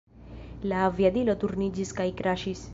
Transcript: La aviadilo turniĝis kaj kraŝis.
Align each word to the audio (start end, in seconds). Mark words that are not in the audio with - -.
La 0.71 0.79
aviadilo 0.87 1.37
turniĝis 1.45 1.95
kaj 2.01 2.11
kraŝis. 2.23 2.69